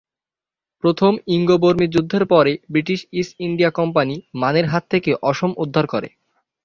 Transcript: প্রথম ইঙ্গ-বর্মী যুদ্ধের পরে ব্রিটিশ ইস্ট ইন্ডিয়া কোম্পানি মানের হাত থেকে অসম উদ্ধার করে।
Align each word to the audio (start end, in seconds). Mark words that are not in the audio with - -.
প্রথম 0.83 1.13
ইঙ্গ-বর্মী 1.27 1.85
যুদ্ধের 1.87 2.23
পরে 2.25 2.53
ব্রিটিশ 2.71 2.99
ইস্ট 3.13 3.33
ইন্ডিয়া 3.39 3.71
কোম্পানি 3.71 4.15
মানের 4.35 4.65
হাত 4.67 4.83
থেকে 4.89 5.11
অসম 5.23 5.51
উদ্ধার 5.63 5.85
করে। 5.87 6.09